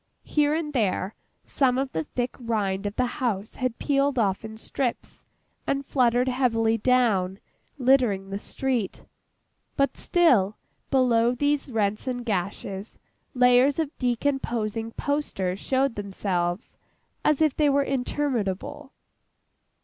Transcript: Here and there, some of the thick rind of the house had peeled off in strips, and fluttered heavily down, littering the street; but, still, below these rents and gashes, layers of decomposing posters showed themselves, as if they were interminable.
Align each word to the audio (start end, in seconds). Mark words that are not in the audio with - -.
Here 0.25 0.55
and 0.55 0.73
there, 0.73 1.13
some 1.45 1.77
of 1.77 1.91
the 1.91 2.03
thick 2.05 2.31
rind 2.39 2.87
of 2.87 2.95
the 2.95 3.05
house 3.21 3.57
had 3.57 3.77
peeled 3.77 4.17
off 4.17 4.43
in 4.43 4.57
strips, 4.57 5.25
and 5.67 5.85
fluttered 5.85 6.27
heavily 6.27 6.75
down, 6.79 7.37
littering 7.77 8.31
the 8.31 8.39
street; 8.39 9.05
but, 9.77 9.95
still, 9.95 10.57
below 10.89 11.35
these 11.35 11.69
rents 11.69 12.07
and 12.07 12.25
gashes, 12.25 12.97
layers 13.35 13.77
of 13.77 13.95
decomposing 13.99 14.93
posters 14.93 15.59
showed 15.59 15.93
themselves, 15.93 16.77
as 17.23 17.39
if 17.39 17.55
they 17.55 17.69
were 17.69 17.83
interminable. 17.83 18.93